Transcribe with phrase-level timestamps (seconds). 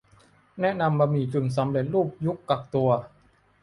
[0.61, 2.89] แนะนำบะหมี่กึ่งสำเร็จรูปยุคกักตัว